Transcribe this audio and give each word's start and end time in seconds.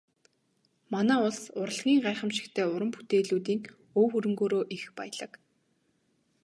Манай 0.93 1.19
улс 1.27 1.41
урлагийн 1.61 1.99
гайхамшигтай 2.05 2.65
уран 2.73 2.89
бүтээлүүдийн 2.93 3.59
өв 3.99 4.07
хөрөнгөөрөө 4.11 4.63
их 4.75 4.83
баялаг. 4.97 5.31